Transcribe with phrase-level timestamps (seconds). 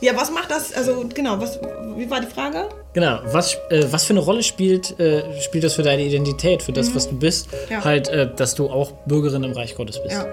[0.00, 1.58] Ja, was macht das, also genau, was,
[1.96, 2.68] wie war die Frage?
[2.92, 6.70] Genau, was, äh, was für eine Rolle spielt, äh, spielt das für deine Identität, für
[6.70, 7.48] das, was du bist?
[7.68, 7.84] Ja.
[7.84, 10.14] Halt, äh, dass du auch Bürgerin im Reich Gottes bist.
[10.14, 10.26] Ja.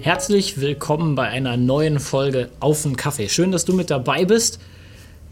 [0.00, 3.30] Herzlich willkommen bei einer neuen Folge Auf den Kaffee.
[3.30, 4.58] Schön, dass du mit dabei bist.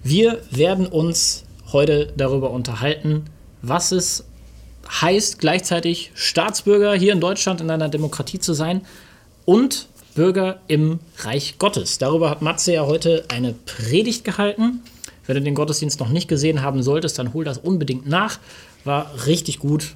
[0.03, 3.27] Wir werden uns heute darüber unterhalten,
[3.61, 4.25] was es
[5.03, 8.81] heißt, gleichzeitig Staatsbürger hier in Deutschland in einer Demokratie zu sein
[9.45, 11.99] und Bürger im Reich Gottes.
[11.99, 14.83] Darüber hat Matze ja heute eine Predigt gehalten.
[15.27, 18.39] Wenn du den Gottesdienst noch nicht gesehen haben solltest, dann hol das unbedingt nach.
[18.85, 19.95] War richtig gut.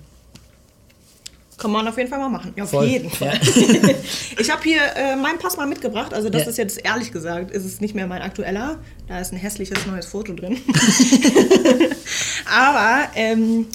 [1.58, 2.52] Kann man auf jeden Fall mal machen.
[2.54, 2.86] Ja, auf Voll.
[2.86, 3.40] jeden Fall.
[4.38, 6.12] ich habe hier äh, meinen Pass mal mitgebracht.
[6.12, 6.48] Also das Ja.
[6.50, 8.78] ist jetzt ehrlich gesagt, ist es nicht mehr mein aktueller.
[9.08, 10.58] Da ist ein hässliches neues Foto drin.
[12.54, 13.66] Aber ähm,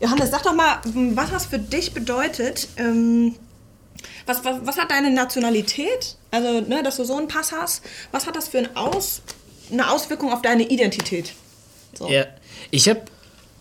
[0.00, 0.78] Johannes, sag doch mal,
[1.14, 2.68] was das für dich bedeutet.
[2.78, 3.34] Ähm,
[4.28, 6.16] was, was, was hat deine Nationalität?
[6.30, 7.82] Also, ne, dass du so einen Pass hast.
[8.12, 9.22] Was hat das für ein Aus,
[9.72, 11.32] eine Auswirkung auf deine Identität?
[11.94, 12.08] So.
[12.08, 12.26] Ja,
[12.70, 13.00] ich habe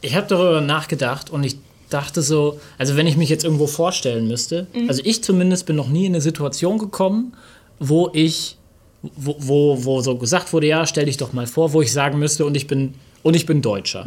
[0.01, 1.57] ich hab darüber nachgedacht und ich
[1.89, 5.87] dachte so, also wenn ich mich jetzt irgendwo vorstellen müsste, also ich zumindest bin noch
[5.87, 7.35] nie in eine Situation gekommen,
[7.79, 8.57] wo ich,
[9.01, 12.19] wo, wo, wo so gesagt wurde, ja, stell dich doch mal vor, wo ich sagen
[12.19, 14.05] müsste und ich bin, und ich bin Deutscher.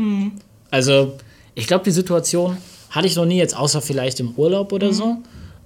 [0.70, 1.16] Also
[1.55, 2.58] ich glaube, die Situation
[2.91, 5.19] hatte ich noch nie jetzt, außer vielleicht im Urlaub oder so.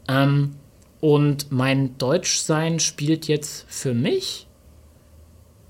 [0.09, 0.55] Ähm,
[1.05, 4.47] und mein Deutschsein spielt jetzt für mich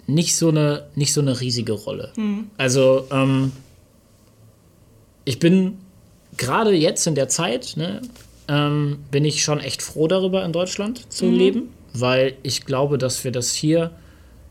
[0.06, 2.12] nicht so eine, nicht so eine riesige Rolle.
[2.56, 3.50] Also, ähm,
[5.24, 5.78] ich bin
[6.36, 8.00] gerade jetzt in der Zeit, ne,
[8.46, 13.24] ähm, bin ich schon echt froh darüber, in Deutschland zu leben, weil ich glaube, dass
[13.24, 13.90] wir das hier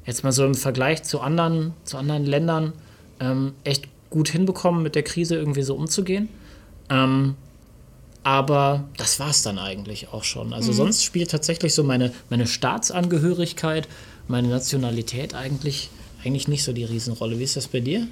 [0.05, 2.73] jetzt mal so im Vergleich zu anderen, zu anderen Ländern
[3.21, 6.27] ähm, echt gut hinbekommen, mit der Krise irgendwie so umzugehen.
[6.89, 7.35] Ähm,
[8.23, 10.53] aber das war es dann eigentlich auch schon.
[10.53, 13.87] Also sonst spielt tatsächlich so meine, meine Staatsangehörigkeit,
[14.27, 15.89] meine Nationalität eigentlich,
[16.23, 17.37] eigentlich nicht so die Riesenrolle.
[17.37, 18.07] Wie ist das bei dir?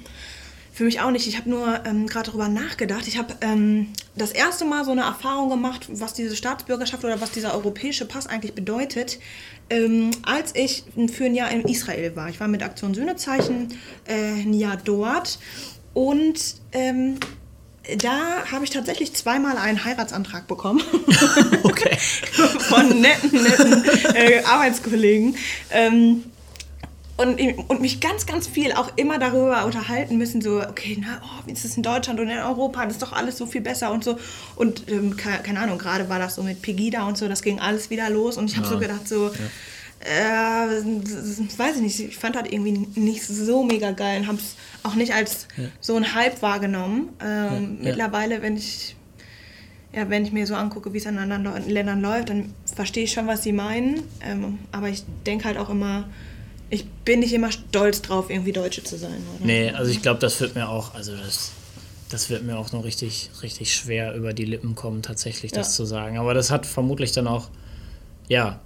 [0.74, 1.26] Für mich auch nicht.
[1.26, 3.06] Ich habe nur ähm, gerade darüber nachgedacht.
[3.06, 7.30] Ich habe ähm, das erste Mal so eine Erfahrung gemacht, was diese Staatsbürgerschaft oder was
[7.30, 9.18] dieser europäische Pass eigentlich bedeutet,
[9.68, 12.30] ähm, als ich für ein Jahr in Israel war.
[12.30, 13.68] Ich war mit Aktion Sühnezeichen
[14.06, 15.38] äh, ein Jahr dort
[15.92, 16.40] und
[16.72, 17.18] ähm,
[17.98, 20.82] da habe ich tatsächlich zweimal einen Heiratsantrag bekommen.
[21.64, 21.96] Okay.
[22.68, 23.84] von netten, netten
[24.14, 25.36] äh, Arbeitskollegen.
[25.70, 26.24] Ähm,
[27.16, 27.38] und,
[27.68, 31.52] und mich ganz, ganz viel auch immer darüber unterhalten müssen, so, okay, na, oh, wie
[31.52, 34.02] ist es in Deutschland und in Europa, das ist doch alles so viel besser und
[34.02, 34.18] so.
[34.56, 37.60] Und ähm, keine, keine Ahnung, gerade war das so mit Pegida und so, das ging
[37.60, 39.30] alles wieder los und ich habe so gedacht, so,
[40.04, 40.66] äh,
[41.58, 44.94] weiß ich nicht, ich fand das irgendwie nicht so mega geil und habe es auch
[44.94, 45.46] nicht als
[45.80, 47.10] so ein Hype wahrgenommen.
[47.20, 47.84] Ähm, Ja.
[47.84, 48.96] Mittlerweile, wenn ich
[49.94, 53.12] ja, wenn ich mir so angucke, wie es in anderen Ländern läuft, dann verstehe ich
[53.12, 54.02] schon, was sie meinen.
[54.22, 56.08] Ähm, aber ich denke halt auch immer,
[56.70, 59.22] ich bin nicht immer stolz drauf, irgendwie Deutsche zu sein.
[59.36, 59.44] Oder?
[59.46, 61.52] Nee, also ich glaube, das wird mir auch, also das,
[62.08, 65.72] das wird mir auch noch richtig, richtig schwer über die Lippen kommen, tatsächlich das Ja.
[65.74, 66.16] zu sagen.
[66.16, 67.50] Aber das hat vermutlich dann auch,
[68.28, 68.60] ja,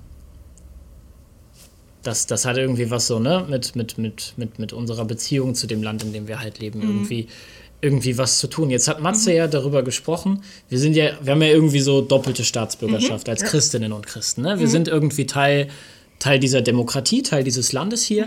[2.06, 5.66] das, das hat irgendwie was so, ne, mit, mit, mit, mit, mit unserer Beziehung zu
[5.66, 7.28] dem Land, in dem wir halt leben, irgendwie,
[7.80, 8.70] irgendwie was zu tun.
[8.70, 12.44] Jetzt hat Matze ja darüber gesprochen, wir sind ja, wir haben ja irgendwie so doppelte
[12.44, 14.58] Staatsbürgerschaft als Christinnen und Christen, ne?
[14.58, 15.68] Wir sind irgendwie Teil,
[16.18, 18.26] Teil dieser Demokratie, Teil dieses Landes hier.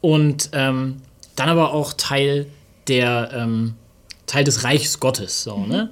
[0.00, 0.96] Und ähm,
[1.36, 2.46] dann aber auch Teil
[2.88, 3.74] der, ähm,
[4.26, 5.90] Teil des Reichs Gottes, so, ne?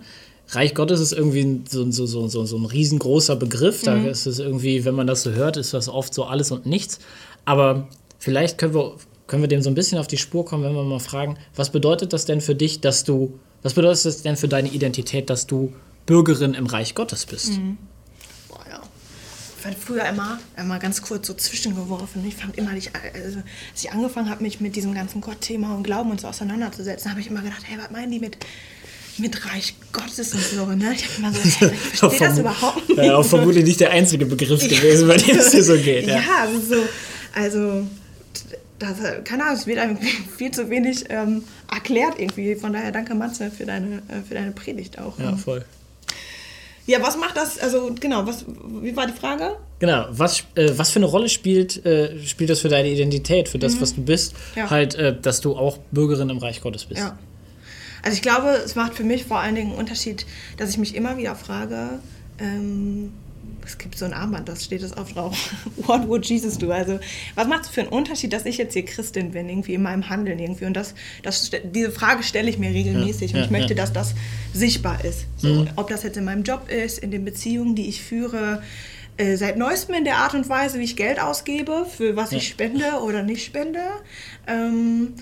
[0.50, 3.82] Reich Gottes ist irgendwie so, so, so, so, so ein riesengroßer Begriff.
[3.82, 6.64] Da ist es irgendwie, wenn man das so hört, ist das oft so alles und
[6.64, 6.98] nichts.
[7.44, 7.88] Aber
[8.18, 10.82] vielleicht können wir, können wir dem so ein bisschen auf die Spur kommen, wenn wir
[10.84, 14.48] mal fragen, was bedeutet das denn für dich, dass du, was bedeutet das denn für
[14.48, 15.74] deine Identität, dass du
[16.06, 17.60] Bürgerin im Reich Gottes bist?
[18.48, 18.80] Boah, ja.
[19.56, 22.26] Ich fand früher immer, immer ganz kurz so zwischengeworfen.
[22.26, 23.40] Ich fand immer nicht, also,
[23.72, 27.20] als ich angefangen habe, mich mit diesem ganzen Gottthema und Glauben und so auseinanderzusetzen, habe
[27.20, 28.38] ich immer gedacht, hey, was meinen die mit,
[29.18, 30.92] mit Reich Gottes und so, ne?
[30.94, 32.98] Ich habe immer so, hey, ich verstehe das überhaupt nicht.
[32.98, 36.06] Ja, auch vermutlich nicht der einzige Begriff gewesen, bei dem es dir so geht.
[36.06, 36.22] Ja, Ja.
[36.42, 36.82] also so,
[37.34, 37.86] also
[38.78, 39.98] das, keine Ahnung, es wird einem
[40.36, 41.42] viel zu wenig ähm,
[41.72, 42.54] erklärt irgendwie.
[42.54, 45.18] Von daher danke Matze für deine, äh, für deine Predigt auch.
[45.18, 45.64] ja, voll.
[46.86, 48.46] Ja, was macht das, also genau, was,
[48.80, 49.56] wie war die Frage?
[49.78, 53.58] Genau, was, äh, was für eine Rolle spielt, äh, spielt das für deine Identität, für
[53.58, 54.58] das, was du bist, Mhm.
[54.60, 54.70] Ja.
[54.70, 57.00] halt, äh, dass du auch Bürgerin im Reich Gottes bist?
[57.02, 57.18] Ja.
[58.02, 60.94] Also ich glaube, es macht für mich vor allen Dingen einen Unterschied, dass ich mich
[60.94, 62.00] immer wieder frage,
[62.38, 63.12] ähm,
[63.68, 65.54] es gibt so ein Armband, das steht das oft drauf.
[65.76, 66.70] What would Jesus do?
[66.70, 66.98] Also,
[67.34, 70.08] was macht es für einen Unterschied, dass ich jetzt hier Christin bin, irgendwie in meinem
[70.08, 70.64] Handeln irgendwie?
[70.64, 73.80] Und das, das, diese Frage stelle ich mir regelmäßig Ja, und ich ja, möchte, ja.
[73.80, 74.14] dass das
[74.54, 75.26] sichtbar ist.
[75.36, 78.62] So, Ob das jetzt in meinem Job ist, in den Beziehungen, die ich führe,
[79.18, 82.48] äh, seit neuestem in der Art und Weise, wie ich Geld ausgebe, für was ich
[82.48, 83.80] spende oder nicht spende.
[84.46, 85.14] Ähm,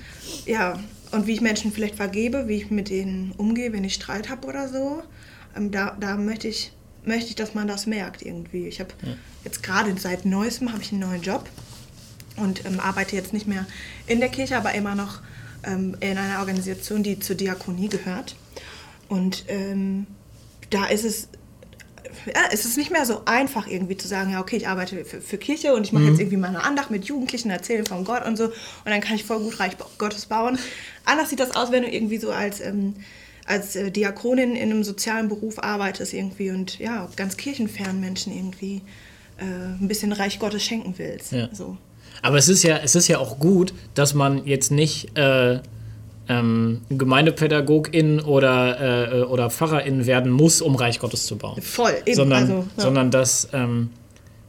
[0.44, 0.78] ja,
[1.16, 4.46] und wie ich Menschen vielleicht vergebe, wie ich mit denen umgehe, wenn ich Streit habe
[4.46, 5.02] oder so.
[5.56, 6.72] Ähm, da da möchte, ich,
[7.04, 8.66] möchte ich, dass man das merkt irgendwie.
[8.66, 8.90] Ich habe
[9.44, 11.48] jetzt gerade seit neuestem habe ich einen neuen Job
[12.36, 13.66] und ähm, arbeite jetzt nicht mehr
[14.06, 15.20] in der Kirche, aber immer noch
[15.64, 18.36] ähm, in einer Organisation, die zur Diakonie gehört.
[19.08, 20.06] Und ähm,
[20.70, 21.28] da ist es,
[22.26, 25.20] ja, es ist nicht mehr so einfach irgendwie zu sagen, ja okay, ich arbeite für,
[25.20, 28.24] für Kirche und ich mache jetzt irgendwie mal eine Andacht mit Jugendlichen, erzähle von Gott
[28.24, 28.52] und so und
[28.84, 30.58] dann kann ich voll gut Reich Gottes bauen.
[31.04, 32.94] Anders sieht das aus, wenn du irgendwie so als ähm,
[33.46, 38.82] als äh, Diakonin in einem sozialen Beruf arbeitest irgendwie und ja, ganz kirchenfernen Menschen irgendwie
[39.38, 41.32] äh, ein bisschen Reich Gottes schenken willst.
[41.32, 41.48] Ja.
[41.52, 41.76] So.
[42.22, 45.60] Aber es ist ja, es ist ja auch gut, dass man jetzt nicht äh,
[46.28, 51.60] ähm, Gemeindepädagogin oder, äh, oder Pfarrerin werden muss, um Reich Gottes zu bauen.
[51.62, 52.16] Voll, eben.
[52.16, 52.66] sondern, also, ja.
[52.76, 53.90] sondern dass, ähm,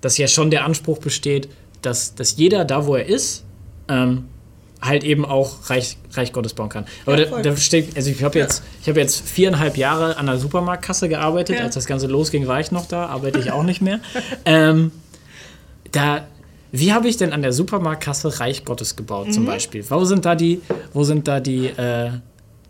[0.01, 1.49] dass ja schon der Anspruch besteht,
[1.81, 3.43] dass, dass jeder da, wo er ist,
[3.87, 4.25] ähm,
[4.81, 6.85] halt eben auch Reich, Reich Gottes bauen kann.
[7.05, 10.27] Aber Ja, da, da steht, also ich habe jetzt, ich habe jetzt viereinhalb Jahre an
[10.27, 11.57] der Supermarktkasse gearbeitet.
[11.57, 11.63] Ja.
[11.63, 13.99] Als das Ganze losging, war ich noch da, arbeite ich auch nicht mehr.
[14.45, 14.91] ähm,
[15.91, 16.27] da,
[16.71, 19.31] wie habe ich denn an der Supermarktkasse Reich Gottes gebaut, Mhm.
[19.31, 19.85] zum Beispiel?
[19.89, 20.61] Wo sind da die,
[20.93, 22.11] wo sind da die, äh,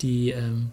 [0.01, 0.69] die, ähm,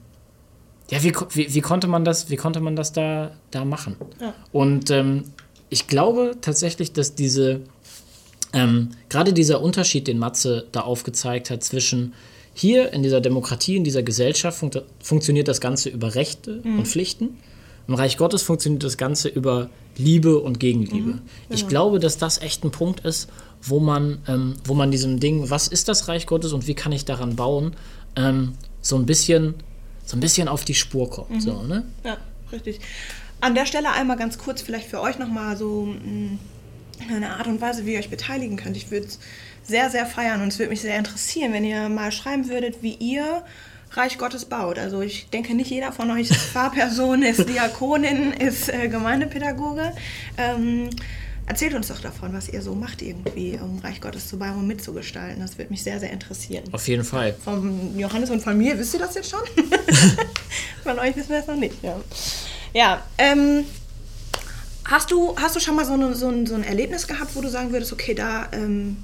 [0.90, 3.96] ja, wie, wie, wie konnte man das, wie konnte man das da, da machen?
[4.20, 4.34] Ja.
[4.52, 5.24] Und ähm,
[5.70, 7.60] ich glaube tatsächlich, dass diese,
[8.52, 12.12] ähm, gerade dieser Unterschied, den Matze da aufgezeigt hat, zwischen
[12.52, 17.38] hier in dieser Demokratie, in dieser Gesellschaft funkt, funktioniert das Ganze über Rechte und Pflichten.
[17.86, 21.20] Im Reich Gottes funktioniert das Ganze über Liebe und Gegenliebe.
[21.50, 23.28] Ich glaube, dass das echt ein Punkt ist,
[23.62, 26.92] wo man, ähm, wo man diesem Ding, was ist das Reich Gottes und wie kann
[26.92, 27.76] ich daran bauen,
[28.16, 29.54] ähm, so ein bisschen,
[30.04, 31.42] so ein bisschen auf die Spur kommt.
[31.42, 31.84] So, ne?
[32.04, 32.16] Ja,
[32.52, 32.80] richtig.
[33.40, 36.38] An der Stelle einmal ganz kurz vielleicht für euch nochmal so mh,
[37.14, 38.76] eine Art und Weise, wie ihr euch beteiligen könnt.
[38.76, 39.18] Ich würde es
[39.62, 42.94] sehr, sehr feiern und es würde mich sehr interessieren, wenn ihr mal schreiben würdet, wie
[42.94, 43.42] ihr
[43.96, 44.78] Reich Gottes baut.
[44.78, 49.92] Also ich denke, nicht jeder von euch ist Pfarrperson, ist Diakonin, ist äh, Gemeindepädagoge.
[50.36, 50.90] Ähm,
[51.46, 54.66] erzählt uns doch davon, was ihr so macht irgendwie, um Reich Gottes zu bauen und
[54.66, 55.40] mitzugestalten.
[55.40, 56.64] Das würde mich sehr, sehr interessieren.
[56.72, 57.34] Auf jeden Fall.
[57.34, 59.40] Von Johannes und von mir, wisst ihr das jetzt schon?
[60.82, 61.82] von euch wissen wir das noch nicht.
[61.82, 62.00] Ja,
[62.72, 63.64] ja ähm,
[64.84, 67.40] hast, du, hast du schon mal so, eine, so, ein, so ein Erlebnis gehabt, wo
[67.40, 68.96] du sagen würdest, okay, da, ähm,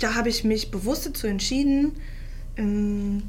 [0.00, 1.92] da habe ich mich bewusst dazu entschieden,
[2.56, 3.22] ähm,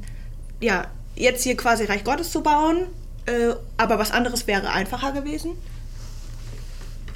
[0.60, 0.88] ja,
[1.18, 2.86] jetzt hier quasi Reich Gottes zu bauen,
[3.26, 5.52] äh, aber was anderes wäre einfacher gewesen?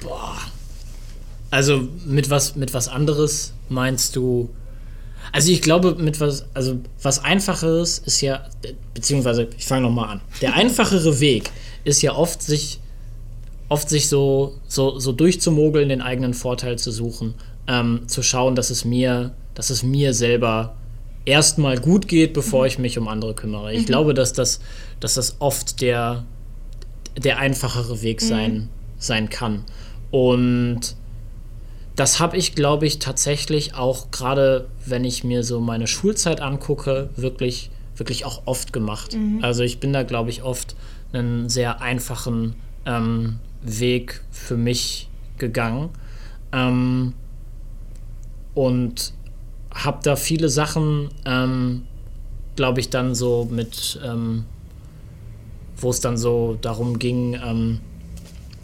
[0.01, 0.37] Boah.
[1.49, 4.49] Also mit was, mit was anderes meinst du?
[5.31, 8.45] Also ich glaube, mit was, also was Einfacheres ist ja,
[8.93, 10.21] beziehungsweise ich fange nochmal an.
[10.41, 11.51] Der einfachere Weg
[11.83, 12.79] ist ja oft sich,
[13.69, 17.35] oft sich so, so, so durchzumogeln, den eigenen Vorteil zu suchen,
[17.67, 20.75] ähm, zu schauen, dass es mir, dass es mir selber
[21.25, 23.73] erstmal gut geht, bevor ich mich um andere kümmere.
[23.73, 24.59] Ich glaube, dass das,
[24.99, 26.25] dass das oft der,
[27.17, 29.63] der einfachere Weg sein, sein kann.
[30.11, 30.95] Und
[31.95, 37.09] das habe ich, glaube ich, tatsächlich auch gerade, wenn ich mir so meine Schulzeit angucke,
[37.15, 39.15] wirklich, wirklich auch oft gemacht.
[39.41, 40.75] Also ich bin da, glaube ich, oft
[41.13, 42.55] einen sehr einfachen
[42.85, 45.89] ähm, Weg für mich gegangen.
[46.51, 47.13] Ähm,
[48.55, 49.13] und
[49.73, 51.83] habe da viele Sachen, ähm,
[52.55, 54.45] glaube ich, dann so mit, ähm,
[55.77, 57.79] wo es dann so darum ging, ähm,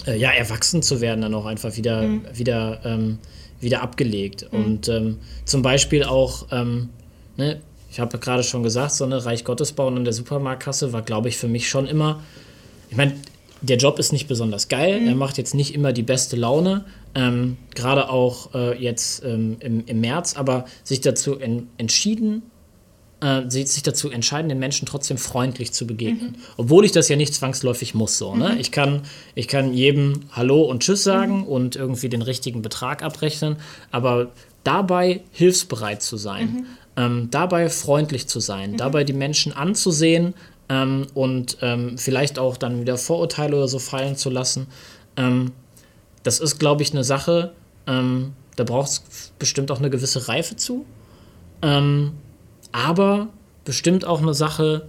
[0.05, 3.17] äh, ja, erwachsen zu werden, dann auch einfach wieder, wieder, ähm,
[3.59, 4.45] wieder abgelegt.
[4.51, 6.89] Und ähm, zum Beispiel auch, ähm,
[7.37, 7.59] ne,
[7.91, 11.29] ich habe gerade schon gesagt, so eine Reich Gottes bauen in der Supermarktkasse war, glaube
[11.29, 12.21] ich, für mich schon immer,
[12.89, 13.15] ich meine,
[13.61, 16.85] der Job ist nicht besonders geil, er macht jetzt nicht immer die beste Laune,
[17.15, 22.43] ähm, gerade auch äh, jetzt ähm, im, im März, aber sich dazu en entschieden,
[23.21, 26.37] äh, sich dazu entscheiden, den Menschen trotzdem freundlich zu begegnen.
[26.57, 28.17] Obwohl ich das ja nicht zwangsläufig muss.
[28.17, 28.57] So, ne?
[28.59, 29.01] ich, kann,
[29.35, 33.57] ich kann jedem Hallo und Tschüss sagen und irgendwie den richtigen Betrag abrechnen,
[33.91, 34.31] aber
[34.63, 40.33] dabei hilfsbereit zu sein, ähm, dabei freundlich zu sein, dabei die Menschen anzusehen
[40.69, 44.67] ähm, und ähm, vielleicht auch dann wieder Vorurteile oder so fallen zu lassen.
[45.17, 45.51] Ähm,
[46.23, 47.53] das ist, glaube ich, eine Sache,
[47.87, 49.03] ähm, da braucht es
[49.39, 50.85] bestimmt auch eine gewisse Reife zu.
[51.61, 52.13] Ähm,
[52.71, 53.29] aber
[53.65, 54.87] bestimmt auch eine Sache,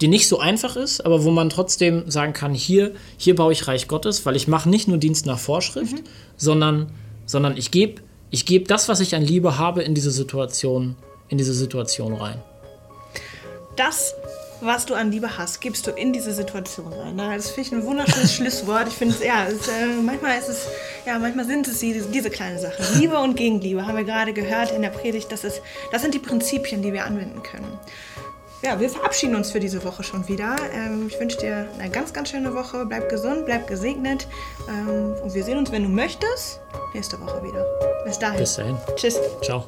[0.00, 3.66] die nicht so einfach ist, aber wo man trotzdem sagen kann, hier, hier baue ich
[3.66, 5.96] Reich Gottes, weil ich mache nicht nur Dienst nach Vorschrift,
[6.36, 6.90] sondern,
[7.24, 10.96] sondern ich gebe ich geb das, was ich an Liebe habe, in diese Situation,
[11.28, 12.42] in diese Situation rein.
[13.78, 14.14] Das
[14.60, 17.16] was du an Liebe hast, gibst du in diese Situation rein.
[17.16, 18.88] Das finde ich ein wunderschönes Schlusswort.
[18.88, 20.66] Ich finde es, ja, es, äh, manchmal ist es,
[21.06, 22.84] ja, manchmal sind es diese, diese kleinen Sachen.
[22.98, 25.30] Liebe und Gegenliebe haben wir gerade gehört in der Predigt.
[25.30, 27.78] Das, ist, das sind die Prinzipien, die wir anwenden können.
[28.62, 30.56] Ja, wir verabschieden uns für diese Woche schon wieder.
[30.74, 32.84] Ähm, ich wünsche dir eine ganz, ganz schöne Woche.
[32.84, 34.26] Bleib gesund, bleib gesegnet.
[34.68, 36.60] Ähm, und wir sehen uns, wenn du möchtest,
[36.94, 37.64] nächste Woche wieder.
[38.04, 38.40] Bis dahin.
[38.40, 38.76] Bis dahin.
[38.96, 39.20] Tschüss.
[39.42, 39.64] Ciao.